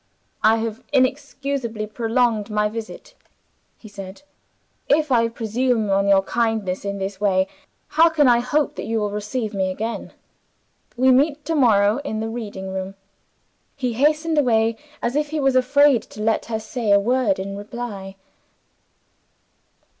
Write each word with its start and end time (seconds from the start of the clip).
"I 0.41 0.55
have 0.55 0.81
inexcusably 0.91 1.85
prolonged 1.85 2.49
my 2.49 2.67
visit," 2.69 3.13
he 3.77 3.87
said. 3.87 4.23
"If 4.89 5.11
I 5.11 5.27
presume 5.27 5.91
on 5.91 6.07
your 6.07 6.23
kindness 6.23 6.83
in 6.83 6.97
this 6.97 7.21
way, 7.21 7.47
how 7.89 8.09
can 8.09 8.27
I 8.27 8.39
hope 8.39 8.73
that 8.77 8.85
you 8.87 8.99
will 8.99 9.11
receive 9.11 9.53
me 9.53 9.69
again? 9.69 10.11
We 10.97 11.11
meet 11.11 11.45
to 11.45 11.53
morrow 11.53 11.99
in 11.99 12.19
the 12.19 12.29
reading 12.29 12.73
room." 12.73 12.95
He 13.75 13.93
hastened 13.93 14.39
away, 14.39 14.75
as 15.03 15.15
if 15.15 15.29
he 15.29 15.39
was 15.39 15.55
afraid 15.55 16.01
to 16.01 16.19
let 16.23 16.45
her 16.45 16.59
say 16.59 16.91
a 16.91 16.99
word 16.99 17.37
in 17.37 17.55
reply. 17.55 18.15